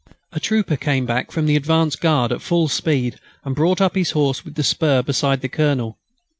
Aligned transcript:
A 0.31 0.39
trooper 0.39 0.77
came 0.77 1.05
back 1.05 1.29
from 1.29 1.45
the 1.45 1.55
advance 1.55 1.95
guard 1.95 2.31
at 2.31 2.41
full 2.41 2.67
speed, 2.67 3.19
and 3.45 3.53
brought 3.55 3.79
up 3.79 3.93
his 3.93 4.09
horse 4.17 4.43
with 4.43 4.55
the 4.55 4.63
spur 4.63 5.03
beside 5.03 5.41
the 5.41 5.47
Colonel. 5.47 5.99